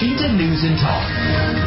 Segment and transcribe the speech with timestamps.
[0.00, 1.04] Washington News and Talk.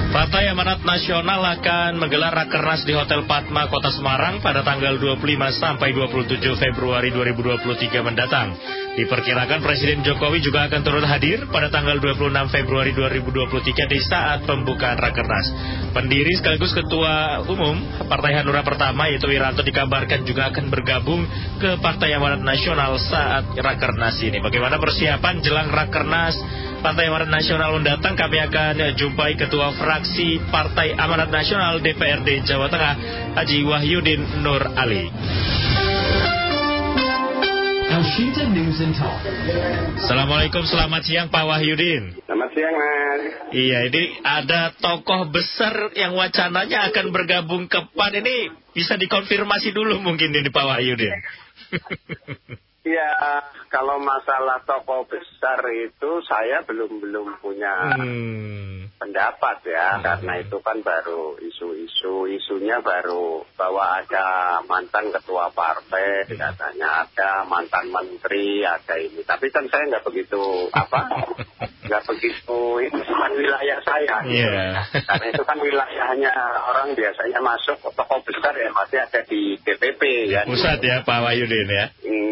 [0.10, 5.22] Partai Amanat Nasional akan menggelar rakernas di Hotel Padma, Kota Semarang pada tanggal 25
[5.62, 8.58] sampai 27 Februari 2023 mendatang.
[8.94, 15.02] Diperkirakan Presiden Jokowi juga akan turut hadir pada tanggal 26 Februari 2023 di saat pembukaan
[15.02, 15.50] rakernas.
[15.98, 17.74] Pendiri sekaligus Ketua Umum
[18.06, 21.26] Partai Hanura Pertama yaitu Wiranto dikabarkan juga akan bergabung
[21.58, 24.38] ke Partai Amanat Nasional saat rakernas ini.
[24.38, 26.38] Bagaimana persiapan jelang rakernas
[26.86, 32.94] Partai Amanat Nasional mendatang kami akan jumpai Ketua Fraksi Partai Amanat Nasional DPRD Jawa Tengah
[33.42, 35.10] Haji Wahyudin Nur Ali.
[37.94, 39.22] Washington News and Talk.
[40.02, 42.18] Assalamualaikum, selamat siang Pak Wahyudin.
[42.26, 43.22] Selamat siang, Mas.
[43.54, 50.02] Iya, ini ada tokoh besar yang wacananya akan bergabung ke PAN ini bisa dikonfirmasi dulu
[50.02, 51.14] mungkin ini Pak Wahyudin.
[52.84, 53.08] Iya,
[53.72, 58.92] kalau masalah tokoh besar itu saya belum belum punya Hmm.
[59.00, 67.08] pendapat ya, karena itu kan baru isu-isu, isunya baru bahwa ada mantan ketua partai, katanya
[67.08, 69.24] ada mantan menteri, ada ini.
[69.24, 70.40] Tapi kan saya nggak begitu
[70.72, 71.08] apa,
[71.88, 74.16] nggak begitu ini bukan wilayah saya.
[74.24, 74.40] gitu.
[74.40, 74.68] Iya.
[75.04, 76.32] Karena itu kan wilayahnya
[76.68, 80.48] orang biasanya masuk tokoh besar ya masih ada di DPP ya.
[80.48, 81.86] Pusat ya Pak Wahyudin ya.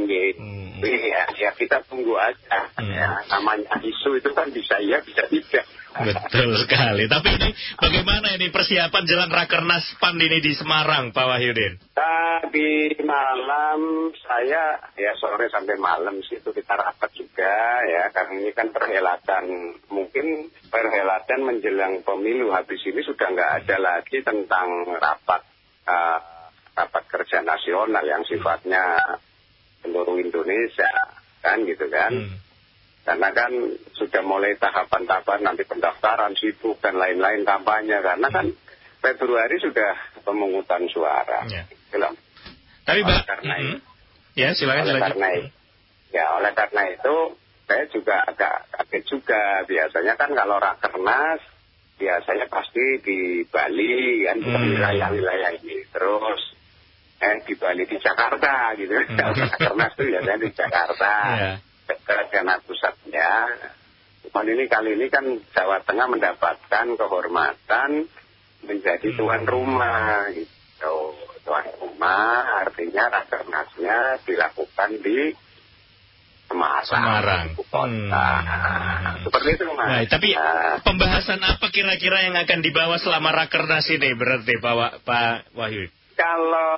[0.07, 0.41] Gitu.
[0.41, 0.81] Hmm.
[0.81, 2.69] Iya, ya kita tunggu aja.
[2.77, 2.89] Hmm.
[2.89, 5.65] Ya, namanya isu itu kan bisa iya, bisa tidak.
[5.91, 7.03] Betul sekali.
[7.11, 11.75] Tapi ini bagaimana ini persiapan jelang rakernas PAN ini di Semarang Pak Wahyudin?
[11.91, 18.51] Tadi malam saya ya sore sampai malam sih itu kita rapat juga ya karena ini
[18.55, 25.43] kan perhelatan mungkin perhelatan menjelang pemilu habis ini sudah nggak ada lagi tentang rapat
[25.91, 26.19] eh,
[26.71, 29.19] rapat kerja nasional yang sifatnya
[29.81, 30.91] seluruh Indonesia
[31.41, 32.11] kan gitu kan.
[32.13, 32.37] Hmm.
[33.01, 33.51] Karena kan
[33.97, 38.45] sudah mulai tahapan-tahapan nanti pendaftaran sibuk dan lain-lain kampanye karena kan
[39.01, 41.41] Februari sudah pemungutan suara.
[41.49, 41.65] Ya.
[41.65, 41.97] Gitu.
[42.85, 43.65] Tapi Oleh karena Mhm.
[43.65, 43.77] itu.
[44.37, 45.49] ya silakan oleh karena itu,
[46.13, 47.15] ya oleh karena itu
[47.65, 51.41] saya juga agak kaget juga biasanya kan kalau rakernas
[51.97, 53.19] biasanya pasti di
[53.49, 54.77] Bali kan Hmm.
[54.77, 56.41] wilayah-wilayah ini terus
[57.21, 61.51] eh di Bali di Jakarta gitu rakernas itu biasanya di Jakarta Iya.
[61.87, 63.31] dekat karena pusatnya
[64.21, 68.07] Cuman ini kali ini kan Jawa Tengah mendapatkan kehormatan
[68.63, 69.17] menjadi Hmm.
[69.19, 70.95] tuan rumah gitu.
[71.43, 75.35] Tuan rumah artinya rakernasnya dilakukan di
[76.47, 76.83] Semarang.
[76.87, 77.43] Semarang.
[77.51, 78.27] ibu kota.
[78.43, 79.23] Hmm.
[79.23, 79.87] Seperti itu mas.
[79.87, 85.55] Nah, tapi Nah, pembahasan apa kira-kira yang akan dibawa selama rakernas ini berarti Pak, Pak
[85.55, 85.87] Wahyu?
[86.15, 86.77] Kalau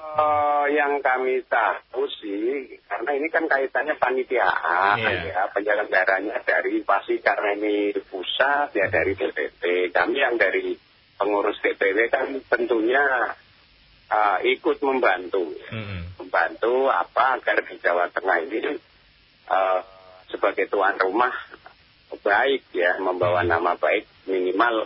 [0.70, 5.12] yang kami tahu sih, karena ini kan kaitannya panitiaan, Iya.
[5.30, 9.94] ya, penyelenggaranya dari pasti karena ini pusat ya dari DPP.
[9.94, 10.78] Kami yang dari
[11.18, 13.04] pengurus DPW kan tentunya
[14.12, 15.70] uh, ikut membantu, ya.
[15.72, 16.02] Hmm.
[16.20, 18.60] membantu apa agar di Jawa Tengah ini
[19.50, 19.80] uh,
[20.30, 21.34] sebagai tuan rumah
[22.24, 24.86] baik ya, membawa nama baik minimal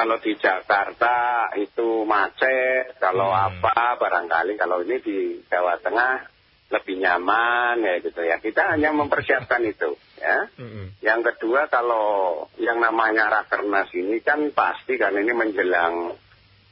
[0.00, 3.52] kalau di Jakarta itu macet, kalau Hmm.
[3.52, 6.24] apa barangkali kalau ini di Jawa Tengah
[6.72, 8.40] lebih nyaman ya gitu ya.
[8.40, 10.48] Kita hanya mempersiapkan itu ya.
[10.56, 10.96] Hmm.
[11.04, 16.16] Yang kedua kalau yang namanya rakernas ini kan pasti kan ini menjelang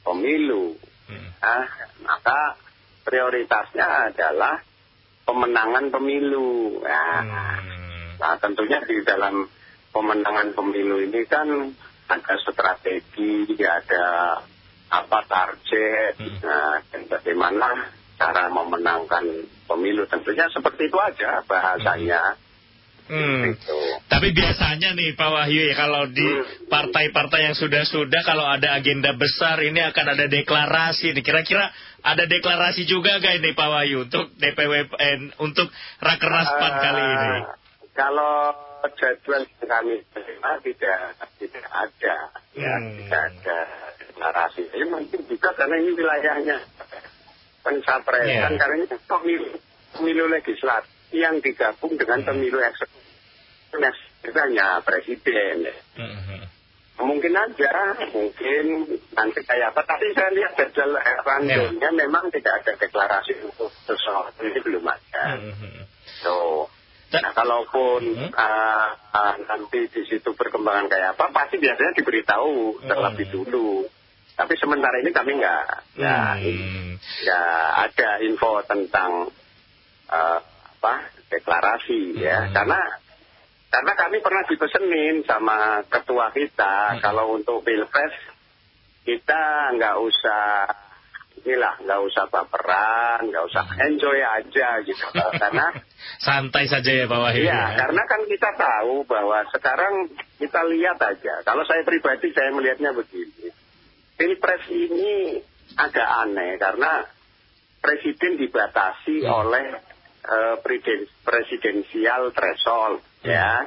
[0.01, 0.73] pemilu.
[1.05, 1.29] Hmm.
[1.45, 1.69] Ah,
[2.01, 2.57] maka
[3.05, 4.57] prioritasnya adalah
[5.21, 6.81] pemenangan pemilu.
[6.81, 7.21] Nah,
[7.61, 8.17] Hmm.
[8.17, 9.45] nah, tentunya di dalam
[9.93, 11.77] pemenangan pemilu ini kan
[12.09, 14.05] ada strategi, ada
[14.89, 16.37] apa target, Hmm.
[16.41, 19.25] nah, dan bagaimana cara memenangkan
[19.69, 20.09] pemilu.
[20.09, 22.35] Tentunya seperti itu aja bahasanya.
[23.09, 23.41] Hmm.
[23.57, 23.77] Gitu.
[24.05, 26.25] Tapi biasanya nih Pak Wahyu ya kalau di
[26.69, 31.17] partai-partai yang sudah-sudah kalau ada agenda besar ini akan ada deklarasi.
[31.17, 31.25] nih.
[31.25, 31.73] Kira-kira
[32.05, 37.29] ada deklarasi juga gak ini Pak Wahyu untuk DPWPN untuk Rakernas PAN kali ini?
[37.33, 37.41] Eh,
[37.97, 38.53] Kalau
[38.95, 40.99] jadwal yang kami terima tidak
[41.35, 42.15] tidak ada,
[42.55, 42.95] ya Hmm.
[42.95, 43.57] tidak ada
[43.99, 44.63] deklarasi.
[44.71, 46.57] Ini mungkin juga karena ini wilayahnya
[47.63, 48.59] pencapresan, Iya.
[48.59, 49.47] karena ini kan pemilu
[49.89, 52.27] pemilu legislatif yang digabung dengan Hmm.
[52.31, 53.07] pemilu eksekutif.
[54.29, 55.67] Hanya presiden.
[55.67, 55.75] ya.
[55.99, 56.43] Hmm.
[56.99, 58.65] Mungkin aja, mungkin
[59.15, 59.81] nanti kayak apa.
[59.87, 65.23] Tapi saya lihat jadwal eh, rundownnya memang tidak ada deklarasi untuk sesuatu ini belum ada.
[65.39, 65.87] Hmm.
[66.19, 66.31] So,
[67.13, 68.31] nah, kalaupun Hmm.
[68.37, 73.35] ah, ah, nanti di situ perkembangan kayak apa, pasti biasanya diberitahu terlebih Hmm.
[73.35, 73.71] dulu.
[74.39, 75.65] Tapi sementara ini kami nggak,
[75.99, 76.89] nggak, Hmm.
[76.95, 79.11] nggak ada info tentang
[80.09, 80.41] ah,
[80.79, 80.93] apa
[81.29, 82.53] deklarasi ya, Hmm.
[82.55, 82.79] karena
[83.69, 87.01] karena kami pernah dipesenin sama ketua kita, Hmm.
[87.05, 88.17] kalau untuk pilpres
[89.05, 90.65] kita nggak usah
[91.49, 93.81] inilah nggak usah baperan, nggak usah Hmm.
[93.89, 95.01] enjoy aja gitu.
[95.33, 95.73] karena
[96.25, 97.49] Santai saja ya Pak Wahyu.
[97.49, 101.41] Iya, karena kan kita tahu bahwa sekarang kita lihat aja.
[101.41, 103.49] Kalau saya pribadi saya melihatnya begini.
[104.13, 105.41] Pilpres ini
[105.73, 107.01] agak aneh karena
[107.81, 109.33] presiden dibatasi Hmm.
[109.33, 109.65] oleh
[110.19, 113.31] eh, presiden- presidensial threshold, Hmm.
[113.31, 113.65] ya.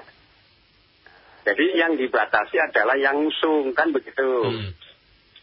[1.42, 4.46] Jadi yang dibatasi adalah yang usung kan begitu.
[4.46, 4.70] Hmm.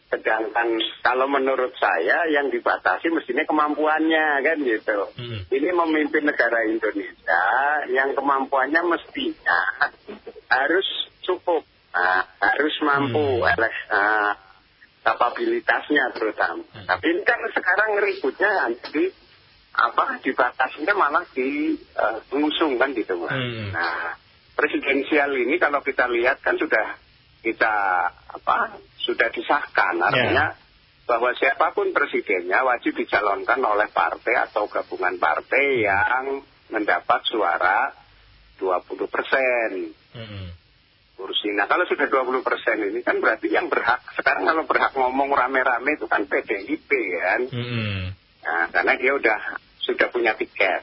[0.10, 5.00] Sedangkan kalau menurut saya yang dibatasi mestinya kemampuannya kan gitu.
[5.14, 5.40] Hmm.
[5.54, 7.44] Ini memimpin negara Indonesia
[7.94, 9.60] yang kemampuannya mestinya
[10.50, 10.88] harus
[11.22, 13.66] cukup, Nah, harus mampu, Hmm.
[13.90, 14.34] ah,
[15.02, 16.62] kapabilitasnya terutama.
[16.70, 16.86] Hmm.
[16.86, 19.10] Tapi ini kan sekarang ributnya jadi
[19.74, 23.34] apa dibatasinya malah di eh, mengusung kan gitu Mas.
[23.34, 23.74] Hmm.
[23.74, 24.14] Nah,
[24.54, 26.98] presidensial ini kalau kita lihat kan sudah
[27.40, 27.76] kita
[28.36, 30.54] apa sudah disahkan artinya
[31.10, 37.90] bahwa siapa pun presidennya wajib dicalonkan oleh partai atau gabungan partai yang mendapat suara
[38.62, 40.50] 20 persen Hmm.
[41.14, 41.54] kursi.
[41.54, 46.00] Nah kalau sudah 20 persen ini kan berarti yang berhak sekarang kalau berhak ngomong rame-rame
[46.00, 46.90] itu kan PDIP
[47.22, 47.42] kan.
[47.46, 48.10] Hmm.
[48.40, 49.40] Nah, karena dia udah
[49.86, 50.82] sudah punya tiket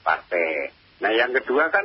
[0.00, 0.72] partai.
[1.04, 1.84] Nah yang kedua kan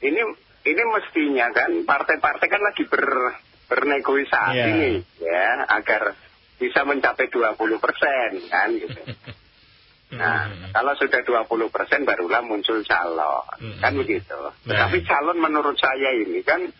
[0.00, 0.20] ini
[0.64, 3.04] ini mestinya kan partai-partai kan lagi ber,
[3.68, 4.66] bernegosiasi Iya.
[4.72, 6.16] nih ya agar
[6.56, 9.00] bisa mencapai 20 persen kan gitu.
[10.14, 10.70] Nah, Hmm.
[10.70, 13.82] kalau sudah 20 persen barulah muncul calon, Hmm.
[13.82, 14.38] kan begitu.
[14.38, 14.54] Nah.
[14.62, 16.70] Tetapi calon menurut saya ini kan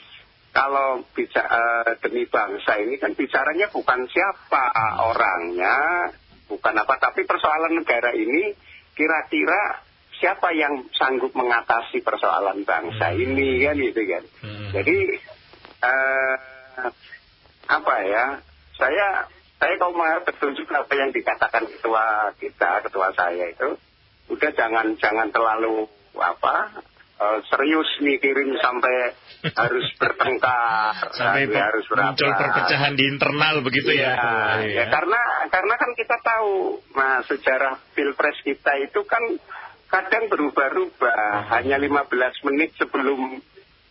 [0.55, 4.71] kalau bicara demi bangsa ini kan bicaranya bukan siapa
[5.11, 6.15] orangnya,
[6.47, 8.55] bukan apa, tapi persoalan negara ini
[8.95, 9.83] kira-kira
[10.17, 13.21] siapa yang sanggup mengatasi persoalan bangsa Hmm.
[13.21, 14.25] ini kan gitu kan.
[14.41, 14.69] Hmm.
[14.73, 14.97] Jadi
[15.81, 16.35] eh,
[17.67, 18.25] apa ya?
[18.75, 19.07] Saya
[19.55, 23.79] saya kalau mau betul juga apa yang dikatakan ketua kita, ketua saya itu,
[24.29, 26.85] udah jangan jangan terlalu apa
[27.17, 29.15] eh, serius mikirin sampai
[29.61, 32.13] harus bertengkar, Sampai sampai harus berapa.
[32.13, 34.13] muncul perpecahan di internal begitu ya.
[34.17, 36.53] Pak Wahyu, ya, karena karena kan kita tahu,
[36.97, 39.23] nah sejarah pilpres kita itu kan
[39.89, 41.49] kadang berubah-ubah.
[41.55, 43.41] Hanya 15 menit sebelum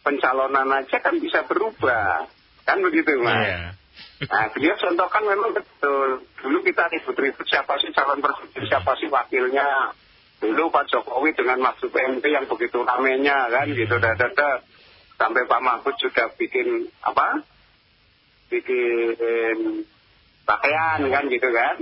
[0.04, 2.28] pencalonan aja kan bisa berubah,
[2.68, 3.40] kan begitu mas.
[3.40, 3.62] Iya.
[4.24, 6.28] Nah, dia contohkan memang betul.
[6.44, 9.95] Dulu kita ribut-ribut siapa sih calon presiden, siapa sih wakilnya.
[10.44, 14.60] Dulu Pak Jokowi dengan Mahfud MP yang begitu ramenya kan gitu, dada
[15.16, 17.48] sampai Pak Mahfud sudah bikin apa?
[18.51, 19.16] Bikin
[20.44, 21.75] pakaian kan gitu kan.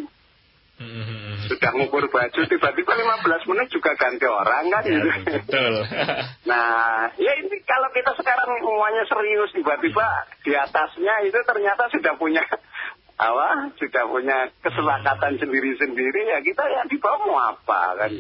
[0.77, 1.20] Hmm.
[1.51, 5.09] Sudah ngukur baju, tiba-tiba 15 menit juga ganti orang kan Ya, gitu.
[5.35, 5.73] betul.
[6.51, 10.07] Nah, ya ini kalau kita sekarang semuanya serius tiba-tiba
[10.47, 12.39] di atasnya itu ternyata sudah punya
[13.19, 13.75] apa?
[13.75, 18.11] Sudah punya kesepakatan sendiri-sendiri ya kita ya di bawah mau apa kan?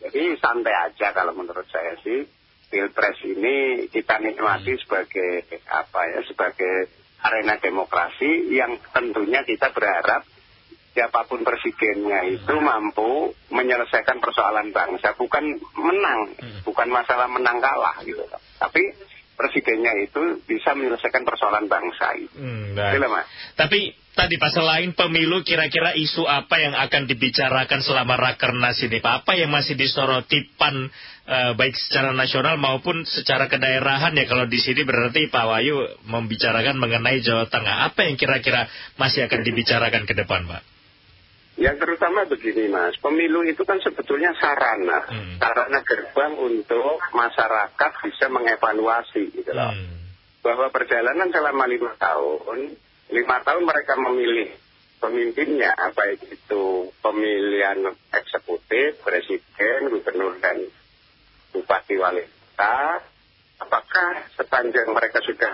[0.00, 2.24] Jadi santai aja kalau menurut saya sih
[2.66, 6.20] pilpres ini kita nikmati sebagai apa ya?
[6.24, 6.88] Sebagai
[7.20, 10.24] arena demokrasi yang tentunya kita berharap
[10.96, 16.32] siapa pun presidennya itu mampu menyelesaikan persoalan bangsa, bukan menang,
[16.64, 18.24] bukan masalah menang kalah gitu.
[18.56, 18.96] Tapi
[19.36, 22.32] presidennya itu bisa menyelesaikan persoalan bangsa itu.
[22.40, 22.72] Hmm.
[22.72, 23.28] Gitu, Mas.
[23.60, 29.22] Tapi tadi Pak selain pemilu kira-kira isu apa yang akan dibicarakan selama Rakernas ini Pak?
[29.22, 30.88] Apa yang masih disoroti PAN
[31.28, 36.80] eh, baik secara nasional maupun secara kedaerahan ya kalau di sini berarti Pak Wahyu membicarakan
[36.80, 37.92] mengenai Jawa Tengah.
[37.92, 38.64] Apa yang kira-kira
[38.96, 40.75] masih akan dibicarakan ke depan Pak?
[41.56, 45.40] Yang terutama begini mas, pemilu itu kan sebetulnya sarana, Hmm.
[45.40, 49.72] sarana gerbang untuk masyarakat bisa mengevaluasi gitu loh.
[49.72, 49.96] Hmm.
[50.44, 52.76] Bahwa perjalanan selama lima tahun,
[53.08, 54.52] lima tahun mereka memilih
[55.00, 60.60] pemimpinnya, baik itu pemilihan eksekutif, presiden, gubernur dan
[61.56, 63.04] bupati wali kota,
[63.56, 65.52] apakah sepanjang mereka sudah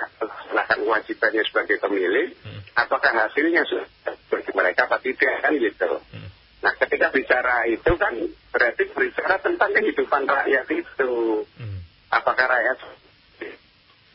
[0.51, 2.61] melakukan kewajibannya sebagai pemilih, Hmm.
[2.75, 3.87] apakah hasilnya sudah
[4.31, 5.91] bagi mereka apa tidak kan gitu.
[6.11, 6.29] Hmm.
[6.63, 8.15] Nah ketika bicara itu kan
[8.51, 11.13] berarti berbicara tentang kehidupan rakyat itu.
[11.59, 11.79] Hmm.
[12.11, 12.79] Apakah rakyat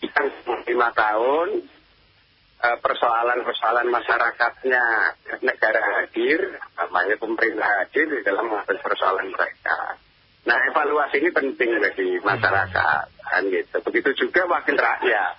[0.03, 0.21] kita
[0.67, 1.49] lima tahun
[2.57, 4.83] eh, persoalan-persoalan masyarakatnya
[5.45, 9.97] negara hadir, namanya pemerintah hadir di dalam mengatasi persoalan mereka.
[10.47, 13.77] Nah evaluasi ini penting bagi masyarakat kan gitu.
[13.83, 15.35] Begitu juga wakil rakyat.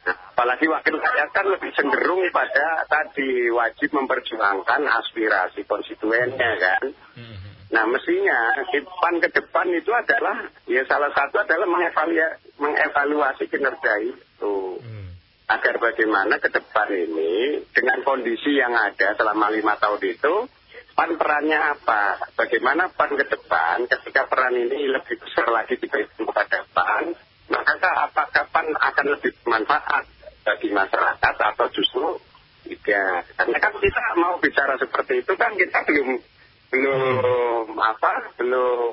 [0.00, 6.84] Nah, apalagi wakil rakyat kan lebih cenderung pada tadi wajib memperjuangkan aspirasi konstituennya kan.
[7.16, 7.36] Hmm.
[7.70, 14.56] Nah mestinya depan ke depan itu adalah ya salah satu adalah mengevaluasi, mengevaluasi kinerja itu.
[14.84, 15.16] Hmm.
[15.48, 20.34] Agar bagaimana ke depan ini dengan kondisi yang ada selama lima tahun itu,
[21.00, 22.28] PAN perannya apa?
[22.36, 27.16] Bagaimana PAN ke depan ketika peran ini lebih besar lagi diberikan kepada PAN,
[27.48, 30.04] maka apakah PAN akan lebih bermanfaat
[30.44, 32.20] bagi masyarakat atau justru
[32.68, 33.32] tidak?
[33.32, 36.20] Karena kan kita mau bicara seperti itu kan kita belum
[36.68, 38.92] belum apa belum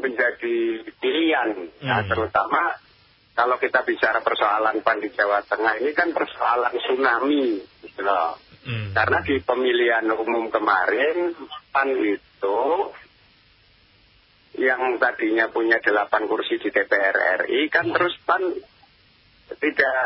[0.00, 1.48] menjadi pilihan
[1.84, 2.72] ya, terutama
[3.36, 8.40] kalau kita bicara persoalan PAN di Jawa Tengah ini kan persoalan tsunami gitu loh.
[8.64, 8.96] Hmm.
[8.96, 11.36] Karena di pemilihan umum kemarin
[11.68, 12.60] PAN itu
[14.56, 18.40] yang tadinya punya delapan kursi di DPR RI kan terus PAN
[19.60, 19.98] tidak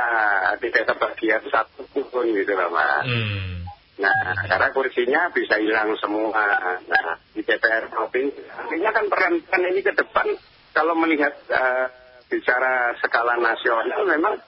[0.58, 3.06] tidak kebagian satu pun gitu loh Mas.
[3.06, 3.62] Hmm.
[3.98, 6.46] Nah, karena kursinya bisa hilang semua.
[6.86, 10.26] Nah, di DPR provinsi, artinya kan peran PAN ini ke depan
[10.74, 11.86] kalau melihat eh,
[12.30, 14.38] bicara skala nasional memang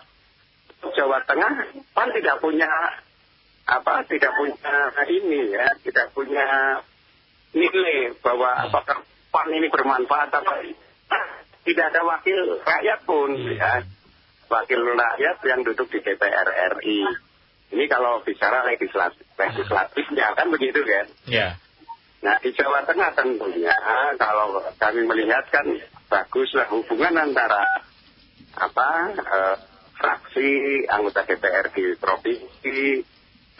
[0.95, 1.53] Jawa Tengah
[1.93, 2.71] PAN tidak punya
[3.71, 4.75] apa tidak punya
[5.07, 6.47] ini ya tidak punya
[7.55, 10.55] nilai bahwa apakah PAN ini bermanfaat apa
[11.11, 11.27] Nah,
[11.67, 13.83] tidak ada wakil rakyat pun ya.
[14.51, 17.07] Wakil rakyat yang duduk di DPR RI
[17.71, 21.07] ini kalau bicara legislatif legislatifnya kan begitu kan?
[21.31, 21.49] Ya.
[22.21, 23.75] Nah di Jawa Tengah tentunya
[24.19, 25.67] kalau kami melihat kan
[26.11, 27.63] baguslah hubungan antara
[28.59, 29.57] apa eh,
[29.95, 30.51] fraksi
[30.91, 33.07] anggota DPR di provinsi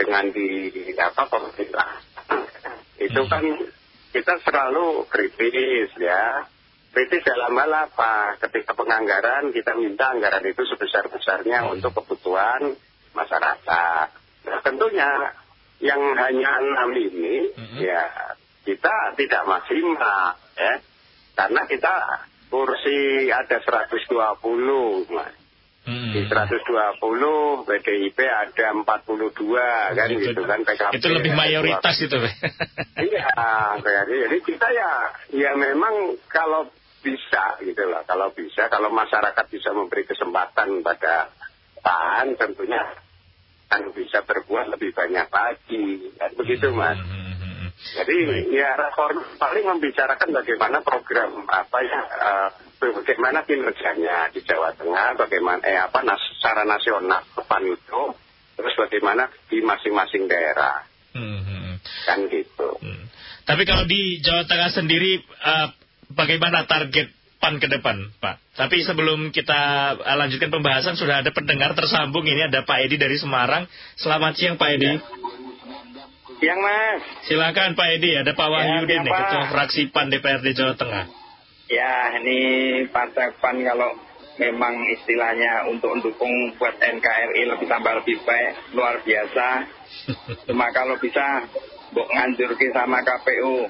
[0.01, 2.01] dengan di apa pemerintah.
[2.97, 3.45] Itu kan
[4.17, 6.49] kita selalu kritis ya.
[6.91, 8.41] Kritis dalam hal apa?
[8.41, 12.73] Ketika penganggaran kita minta anggaran itu sebesar besarnya untuk kebutuhan
[13.13, 14.09] masyarakat.
[14.49, 15.37] Nah tentunya
[15.85, 17.79] yang hanya enam ini Mhm.
[17.85, 18.05] ya
[18.65, 20.75] kita tidak maksimal ya.
[21.37, 21.95] Karena kita
[22.51, 25.40] kursi ada 120 Mas.
[25.91, 26.15] Hmm.
[26.15, 32.15] di 120 PDIP ada 42 kan Itu- gitu kan PKB Itu lebih mayoritas itu.
[33.11, 33.27] Iya,
[33.83, 34.91] jadi, jadi kita ya,
[35.35, 36.71] ya memang kalau
[37.03, 41.35] bisa gitu loh, kalau bisa, kalau masyarakat bisa memberi kesempatan pada
[41.83, 42.87] PAN tentunya
[43.67, 46.99] kan bisa berbuat lebih banyak lagi, kan begitu mas.
[46.99, 47.69] Hmm, hmm, hmm.
[47.99, 48.17] Jadi
[48.53, 52.49] ya rakor paling membicarakan bagaimana program apa ya, eh,
[52.81, 58.03] bagaimana kinerjanya di Jawa Tengah, bagaimana eh apa nas, secara nasional PAN itu,
[58.57, 61.77] terus bagaimana di masing-masing daerah, Hmm, hmm, hmm.
[62.07, 62.69] kan gitu.
[62.81, 63.05] Hmm.
[63.45, 65.69] Tapi kalau di Jawa Tengah sendiri, eh,
[66.15, 68.57] bagaimana target PAN ke depan, Pak?
[68.57, 69.61] Tapi sebelum kita
[70.01, 72.25] eh, lanjutkan pembahasan, sudah ada pendengar tersambung.
[72.25, 73.69] Ini ada Pak Edi dari Semarang.
[74.01, 74.93] Selamat siang, Pak Edi.
[76.41, 79.21] Yang mas, Silakan Pak Edi, ada Pak Wahyudin, nih, siapa?
[79.29, 81.20] Ketua Fraksi PAN DPRD Jawa Tengah.
[81.71, 82.39] Ya, ini
[82.91, 83.95] Partai PAN kalau
[84.43, 89.47] memang istilahnya untuk mendukung buat NKRI lebih tambah lebih baik, luar biasa.
[90.51, 91.47] Cuma kalau bisa,
[91.95, 93.67] Buk nganjurki sama KPU.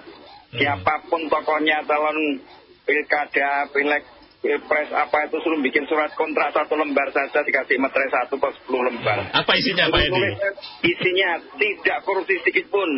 [0.57, 2.40] Siapa pun tokohnya calon
[2.85, 4.04] pilkada, pilek,
[4.40, 8.88] pilpres apa itu suruh bikin surat kontrak satu lembar saja dikasih materai satu per sepuluh
[8.88, 9.30] lembar.
[9.37, 10.21] Apa isinya Pak Edi?
[10.85, 12.88] Isinya tidak korupsi sedikit pun,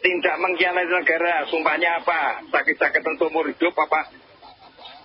[0.00, 1.44] tidak mengkhianati negara.
[1.48, 2.44] Sumpahnya apa?
[2.52, 4.25] Sakit-sakitan seumur hidup apa?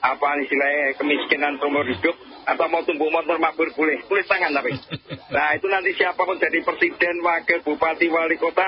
[0.01, 2.17] Apa istilahnya kemiskinan seumur hidup?
[2.41, 4.01] Atau mau tumbuh motor mabur boleh?
[4.09, 4.73] Tulis tangan tapi.
[5.31, 8.67] Nah itu nanti siapa pun jadi presiden, wakil, bupati, wali kota,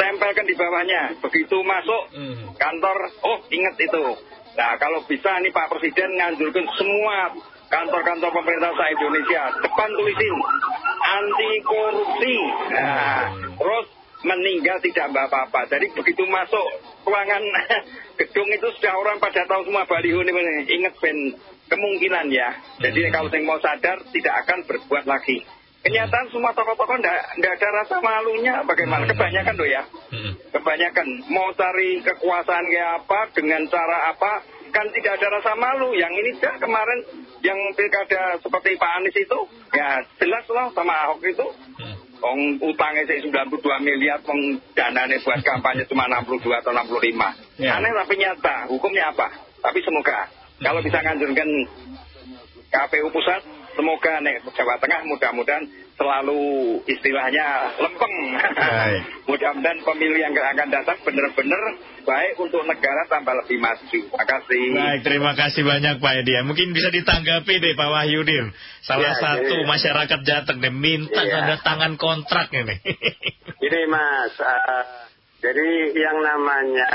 [0.00, 1.20] tempelkan di bawahnya.
[1.20, 2.56] Begitu masuk Hmm.
[2.56, 4.16] kantor, oh ingat itu.
[4.56, 7.36] Nah kalau bisa nih Pak Presiden nganjurkan semua
[7.68, 10.34] kantor-kantor pemerintah se Indonesia depan tulisin
[11.00, 12.36] anti korupsi.
[12.74, 13.24] Nah,
[13.60, 13.86] terus
[14.24, 15.68] meninggal tidak apa-apa.
[15.68, 16.66] Jadi begitu masuk
[17.04, 17.42] ruangan
[18.20, 20.32] gedung itu sudah orang pada tahu semua baliho ini
[20.68, 21.36] ingat ben
[21.70, 22.50] kemungkinan ya.
[22.82, 25.46] Jadi kalau yang mau sadar tidak akan berbuat lagi.
[25.80, 28.60] Kenyataan semua tokoh-tokoh tidak ada rasa malunya.
[28.68, 29.08] Bagaimana?
[29.08, 29.82] Kebanyakan loh ya.
[30.12, 30.32] Hmm.
[30.52, 34.44] kebanyakan mau cari kekuasaan kayak apa dengan cara apa
[34.76, 35.96] kan tidak ada rasa malu.
[35.96, 37.00] Yang ini kan kemarin
[37.40, 39.38] yang pilkada seperti Pak Anies itu
[39.72, 41.46] ya jelas loh sama Ahok itu
[42.20, 47.60] Ong utangnya sih 92 miliar, ong dananya buat kampanye cuma 62 atau 65.
[47.60, 47.80] Ya.
[47.80, 49.28] Aneh tapi nyata, hukumnya apa?
[49.60, 50.28] Tapi semoga
[50.60, 51.48] kalau bisa nganjurkan
[52.70, 53.40] KPU pusat,
[53.72, 55.64] semoga nih Jawa Tengah mudah-mudahan
[56.00, 56.40] selalu
[56.88, 58.14] istilahnya lempeng.
[59.28, 61.62] Mudah-mudahan pemilu yang akan datang benar-benar
[62.00, 63.84] baik untuk negara tambah lebih maju.
[63.84, 64.62] Terima kasih.
[64.72, 66.32] Baik, terima kasih banyak Pak Edi.
[66.32, 66.42] ya.
[66.42, 68.48] Mungkin bisa ditanggapi deh Pak Wahyudin.
[68.80, 71.44] Salah Ya, satu jadi- masyarakat Jateng deh minta Iya.
[71.44, 72.80] tanda tangan kontrak ini.
[73.68, 74.84] Ini Mas, eh,
[75.44, 76.88] jadi yang namanya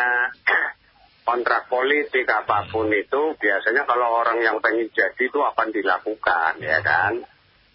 [1.29, 6.81] kontrak politik apa pun itu biasanya kalau orang yang pengen jadi itu akan dilakukan ya
[6.81, 7.21] kan.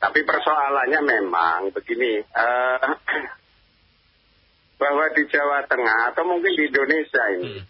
[0.00, 2.88] Tapi persoalannya memang begini, eh,
[4.80, 7.64] bahwa di Jawa Tengah atau mungkin di Indonesia ini, Hmm.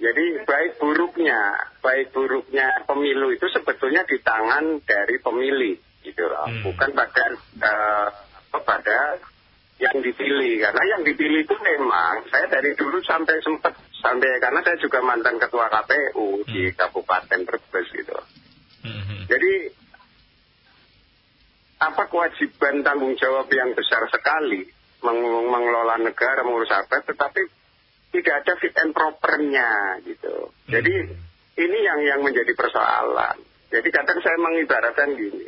[0.00, 1.40] jadi baik buruknya,
[1.84, 5.76] baik buruknya pemilu itu sebetulnya di tangan dari pemilih
[6.08, 6.64] gitu loh, Hmm.
[6.72, 7.24] bukan pada
[8.48, 9.20] pada
[9.78, 14.74] yang dipilih karena yang dipilih itu memang saya dari dulu sampai sempat sampai karena saya
[14.82, 18.18] juga mantan ketua KPU di Kabupaten Brebes gitu.
[18.82, 19.30] Mhm.
[19.30, 19.52] Jadi
[21.78, 24.66] apa kewajiban tanggung jawab yang besar sekali
[25.02, 27.42] meng- mengelola negara mengurus apa, tetapi
[28.10, 30.50] tidak ada fit and propernya gitu.
[30.66, 30.94] Jadi
[31.58, 33.38] ini yang yang menjadi persoalan.
[33.68, 35.44] Jadi kadang saya mengibaratkan gini,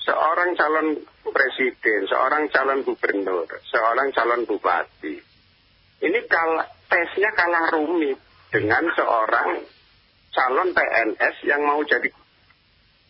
[0.00, 0.96] seorang calon
[1.28, 5.20] presiden, seorang calon gubernur, seorang calon bupati,
[5.98, 8.16] ini kalah, tesnya kalah rumit
[8.48, 9.60] dengan seorang
[10.32, 12.08] calon PNS yang mau jadi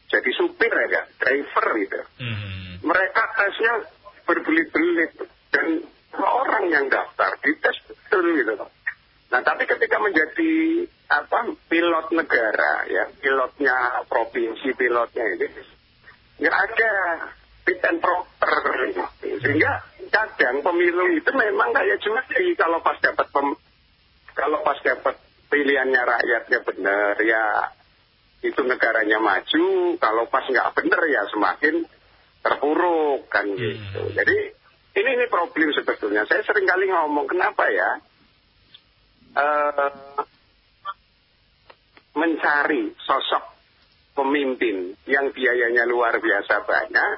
[0.08, 2.00] jadi supir ya, driver gitu.
[2.20, 2.84] Mhm.
[2.84, 3.74] Mereka tesnya
[4.24, 5.12] berbelit-belit
[5.52, 5.66] dan
[6.16, 8.52] orang yang daftar dites betul gitu.
[9.28, 10.52] Nah tapi ketika menjadi
[11.08, 15.48] apa pilot negara ya pilotnya provinsi pilotnya ini
[16.38, 16.92] nggak ada
[17.64, 18.52] fit and proper
[18.92, 19.04] gitu.
[19.40, 19.72] sehingga
[20.12, 23.60] kadang pemilu itu memang kayak judi kalau pas dapat pem-
[24.36, 25.16] kalau pas dapat
[25.48, 27.44] pilihannya rakyatnya benar ya
[28.44, 31.82] itu negaranya maju kalau pas nggak benar ya semakin
[32.42, 34.36] terpuruk kan gitu jadi
[34.98, 37.90] ini ini problem sebetulnya saya sering kali ngomong kenapa ya
[39.38, 40.22] eh,
[42.18, 43.58] mencari sosok
[44.18, 47.12] pemimpin yang biayanya luar biasa banyak,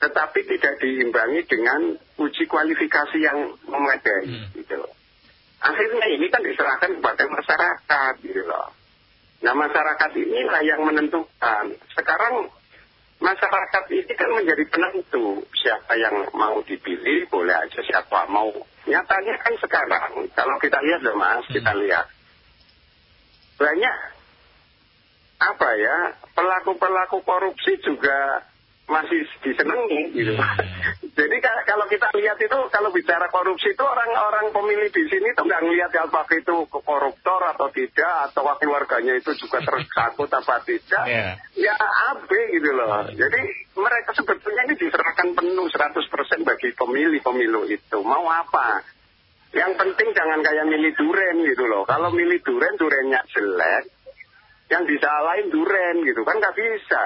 [0.00, 4.24] tetapi tidak diimbangi dengan uji kualifikasi yang memadai.
[4.24, 4.48] Hmm.
[4.56, 4.80] Gitu.
[5.60, 8.12] Akhirnya ini kan diserahkan kepada masyarakat.
[8.24, 8.72] Gitu loh.
[9.42, 11.74] Nah masyarakat inilah yang menentukan.
[11.98, 12.46] Sekarang
[13.18, 18.50] masyarakat ini kan menjadi penentu siapa yang mau dipilih, boleh aja siapa mau.
[18.86, 22.06] Nyatanya kan sekarang, kalau kita lihat loh mas, kita lihat.
[23.58, 23.96] Banyak
[25.42, 25.96] apa ya
[26.38, 28.46] pelaku-pelaku korupsi juga
[28.92, 30.36] masih disenangi gitu.
[31.18, 35.44] Jadi ka- kalau kita lihat itu kalau bicara korupsi itu orang-orang pemilih di sini tuh
[35.44, 41.04] nggak ngelihat apakah itu koruptor atau tidak atau keluarganya itu juga tersangkut apa tidak.
[41.08, 41.28] Iya.
[41.56, 41.74] Ya
[42.12, 43.08] AB gitu loh.
[43.12, 43.40] Jadi
[43.76, 47.98] mereka sebetulnya ini diserahkan penuh 100% bagi pemilih pemilu itu.
[48.04, 48.84] Mau apa?
[49.52, 51.84] Yang penting jangan kayak milih duren gitu loh.
[51.84, 53.84] Kalau milih duren, durennya jelek,
[54.72, 57.02] yang disalahin duren gitu kan nggak bisa.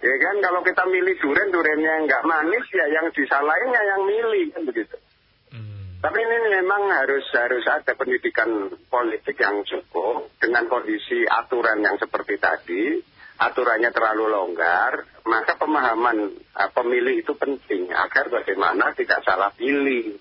[0.00, 4.62] Ya kan kalau kita milih duren, durennya nggak manis ya yang disalahinnya yang milih kan
[4.64, 4.96] begitu.
[5.52, 6.00] Mhm.
[6.00, 12.40] Tapi ini memang harus harus ada pendidikan politik yang cukup dengan kondisi aturan yang seperti
[12.40, 12.96] tadi,
[13.44, 20.16] aturannya terlalu longgar, maka pemahaman uh, pemilih itu penting agar bagaimana tidak salah pilih.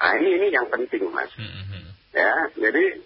[0.00, 1.28] Nah ini ini yang penting mas.
[1.36, 1.92] Mhm.
[2.16, 3.04] Ya, jadi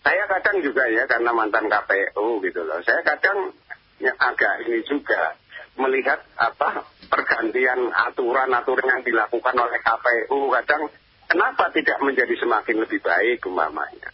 [0.00, 2.80] saya kadang juga ya karena mantan KPU gitu loh.
[2.86, 3.52] Saya kadang
[4.00, 5.36] ya, agak ini juga
[5.78, 10.82] melihat apa pergantian aturan-aturan yang dilakukan oleh KPU kadang
[11.30, 14.10] kenapa tidak menjadi semakin lebih baik umpamanya.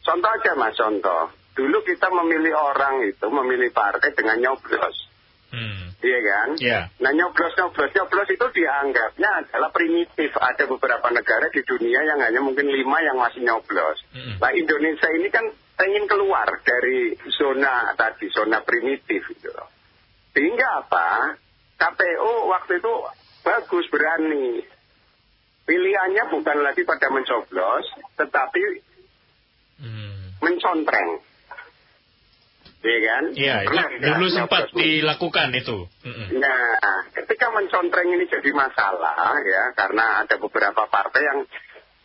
[0.00, 1.30] Contoh aja mas contoh.
[1.54, 4.96] Dulu kita memilih orang itu memilih partai dengan nyoblos.
[5.50, 5.86] Mhm.
[6.00, 6.48] Iya kan?
[6.56, 6.80] Iya.
[7.04, 10.30] Nah nyoblos nyoblos nyoblos itu dianggapnya adalah primitif.
[10.38, 13.98] Ada beberapa negara di dunia yang hanya mungkin lima yang masih nyoblos.
[14.16, 14.40] Mm-mm.
[14.40, 15.44] Nah Indonesia ini kan
[15.86, 19.68] ingin keluar dari zona tadi zona primitif gitu loh.
[20.30, 21.36] Sehingga apa?
[21.76, 22.92] KPU waktu itu
[23.40, 24.60] bagus berani.
[25.64, 27.86] Pilihannya bukan lagi pada mencoblos,
[28.18, 28.62] tetapi
[29.80, 30.42] Mhm.
[30.42, 31.10] mencontreng.
[32.80, 33.24] Iya kan?
[33.36, 34.80] Iya, Pernah tidak dulu sempat nyoblos?
[34.80, 35.78] dilakukan itu.
[36.32, 36.64] Nah,
[37.12, 41.40] ketika mencontreng ini jadi masalah ya, karena ada beberapa partai yang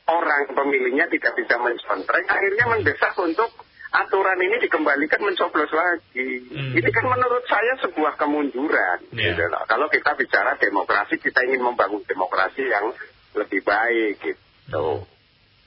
[0.06, 3.50] orang pemilihnya tidak bisa mencontreng, akhirnya mendesak untuk
[4.04, 6.44] aturan ini dikembalikan mencoblos lagi.
[6.52, 6.74] Hmm.
[6.76, 9.00] Ini kan menurut saya sebuah kemunduran.
[9.16, 9.36] Iya.
[9.36, 9.64] gitu loh.
[9.70, 12.92] Kalau kita bicara demokrasi, kita ingin membangun demokrasi yang
[13.36, 15.06] lebih baik gitu.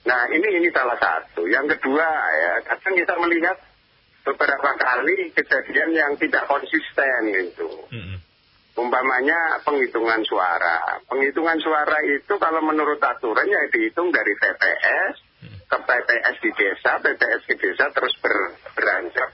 [0.08, 1.44] Nah, ini ini salah satu.
[1.48, 3.56] Yang kedua ya, kadang kita melihat
[4.24, 7.68] beberapa kali kejadian yang tidak konsisten gitu.
[7.92, 8.16] Mhm.
[8.78, 11.02] Umpamanya penghitungan suara.
[11.10, 15.27] Penghitungan suara itu kalau menurut aturan ya dihitung dari TPS
[15.68, 18.34] ke PPS di desa, PPS di desa terus ber,
[18.72, 19.30] beranjak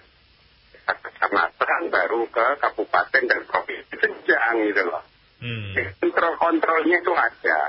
[0.84, 3.94] ke kecamatan baru ke kabupaten dan provinsi.
[3.94, 5.02] Itu jangan gitu loh.
[5.40, 5.72] Mhm.
[6.02, 7.60] Kontrol kontrolnya itu ada.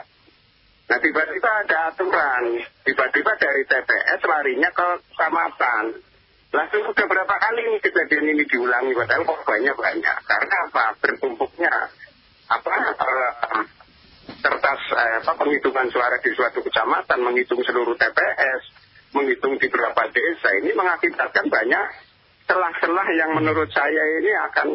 [0.86, 2.44] Nah tiba-tiba ada aturan,
[2.86, 5.84] tiba-tiba dari TPS larinya ke kecamatan.
[6.54, 10.18] Langsung sudah berapa kali nih kejadian ini diulangi, padahal korbannya banyak.
[10.24, 10.86] Karena apa?
[11.04, 11.74] Bertumpuknya
[12.46, 12.96] apa eh,
[14.66, 18.62] kertas eh, apa penghitungan suara di suatu kecamatan, menghitung seluruh TPS,
[19.14, 21.86] menghitung di beberapa desa ini mengakibatkan banyak
[22.50, 24.68] celah-celah yang menurut saya ini akan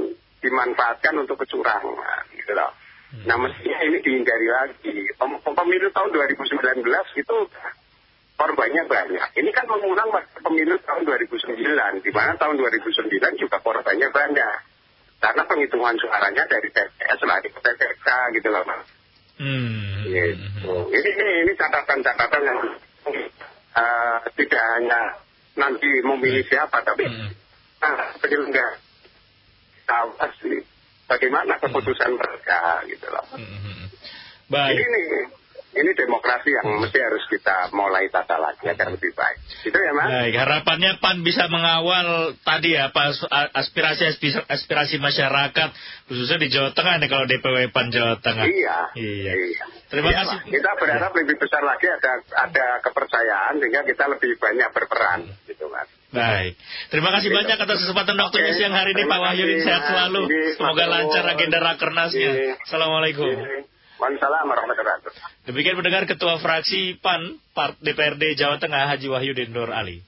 [0.46, 2.70] dimanfaatkan untuk kecurangan, gitu loh.
[3.26, 4.94] Nah mestinya ini dihindari lagi.
[5.18, 6.86] Pem- Pemilu tahun 2019
[7.18, 7.36] itu
[8.38, 9.28] korbannya banyak.
[9.42, 10.06] Ini kan mengulang
[10.38, 14.54] pemilu tahun 2009, di mana tahun 2009 juga korbannya banyak.
[15.18, 18.06] Karena penghitungan suaranya dari TPS lari ke TPK
[18.38, 18.99] gitu loh mas.
[19.40, 20.04] Hmm.
[20.04, 20.74] Gitu.
[20.92, 22.60] Ini, ini, ini catatan-catatan yang
[23.72, 25.00] eh, tidak hanya
[25.56, 27.32] nanti memilih siapa, tapi Hmm.
[27.80, 28.76] nah, penyelenggara
[29.88, 30.52] tahu pasti
[31.08, 33.24] bagaimana keputusan mereka gitu loh.
[33.32, 33.88] Hmm.
[34.46, 34.76] Ini, Baik.
[34.76, 35.02] ini,
[35.80, 35.90] ini
[36.30, 39.38] demokrasi yang mesti harus kita mulai tata lagi agar lebih baik.
[39.66, 40.06] Itu ya mas?
[40.06, 43.26] Baik, harapannya PAN bisa mengawal tadi ya Pak
[43.58, 44.06] aspirasi
[44.46, 45.68] aspirasi masyarakat
[46.06, 48.46] khususnya di Jawa Tengah nih kalau DPW PAN Jawa Tengah.
[48.46, 48.78] Iya.
[48.94, 49.32] Iya.
[49.34, 49.64] Iya.
[49.90, 50.38] Terima Iya, kasih.
[50.38, 50.50] Pak.
[50.54, 52.12] Kita berharap lebih besar lagi ada
[52.46, 55.90] ada kepercayaan sehingga kita lebih banyak berperan gitu mas.
[56.10, 56.58] Baik.
[56.90, 58.58] Terima kasih banyak atas kesempatan waktunya Oke.
[58.58, 60.22] siang hari ini Pak Wahyudin kasih, sehat selalu.
[60.58, 62.30] Semoga lancar agenda rakernasnya.
[62.66, 63.70] Assalamualaikum.
[64.00, 65.44] Waalaikumsalam warahmatullahi wabarakatuh.
[65.44, 70.00] Demikian mendengar Ketua Fraksi PAN Part DPRD Jawa Tengah Haji Wahyudin Nur Ali.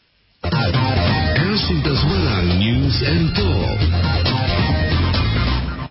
[1.37, 4.12] Kasus Semarang News and Talk.